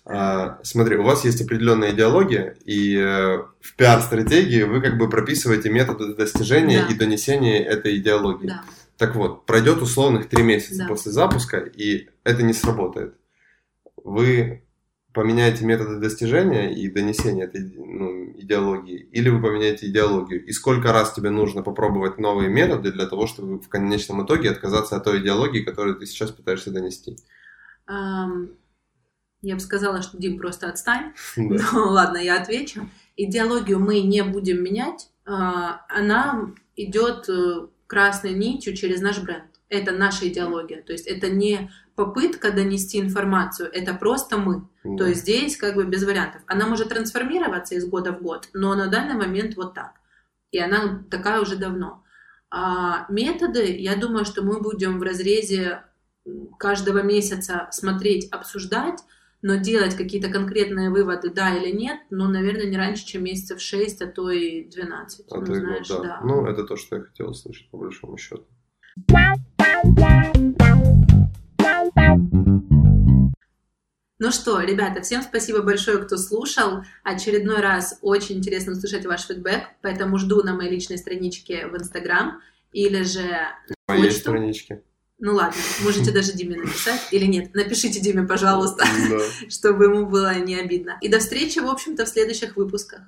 [0.06, 5.70] А, смотри, у вас есть определенная идеология, и э, в пиар-стратегии вы как бы прописываете
[5.70, 6.92] методы достижения да.
[6.92, 8.48] и донесения этой идеологии.
[8.48, 8.64] Да.
[8.98, 10.88] Так вот, пройдет условных три месяца да.
[10.88, 13.14] после запуска, и это не сработает.
[14.04, 14.63] Вы
[15.14, 20.44] поменяете методы достижения и донесения этой ну, идеологии, или вы поменяете идеологию.
[20.44, 24.96] И сколько раз тебе нужно попробовать новые методы для того, чтобы в конечном итоге отказаться
[24.96, 27.16] от той идеологии, которую ты сейчас пытаешься донести?
[27.88, 28.56] Um,
[29.40, 31.12] я бы сказала, что Дим, просто отстань.
[31.36, 31.64] Да.
[31.72, 32.88] Ну ладно, я отвечу.
[33.16, 35.10] Идеологию мы не будем менять.
[35.26, 39.44] А, она идет э, красной нитью через наш бренд.
[39.68, 40.82] Это наша идеология.
[40.82, 44.68] То есть это не попытка донести информацию, это просто мы.
[44.84, 44.96] Да.
[44.96, 46.42] То есть здесь как бы без вариантов.
[46.46, 49.92] Она может трансформироваться из года в год, но на данный момент вот так.
[50.50, 52.04] И она такая уже давно.
[52.50, 55.82] А методы, я думаю, что мы будем в разрезе
[56.58, 59.00] каждого месяца смотреть, обсуждать,
[59.42, 64.02] но делать какие-то конкретные выводы, да или нет, ну, наверное, не раньше, чем месяцев 6,
[64.02, 65.26] а то и 12.
[65.30, 66.08] А ну, знаешь, год, да.
[66.08, 66.20] да.
[66.24, 68.46] Ну, это то, что я хотел услышать, по большому счету.
[74.20, 76.82] Ну что, ребята, всем спасибо большое, кто слушал.
[77.02, 82.40] Очередной раз очень интересно услышать ваш фидбэк, поэтому жду на моей личной страничке в Инстаграм
[82.72, 83.38] или же
[83.86, 84.20] Моей почту.
[84.20, 84.82] страничке.
[85.18, 87.54] Ну ладно, можете даже Диме написать или нет.
[87.54, 88.84] Напишите Диме, пожалуйста,
[89.50, 90.96] чтобы ему было не обидно.
[91.02, 93.00] И до встречи, в общем-то, в следующих выпусках.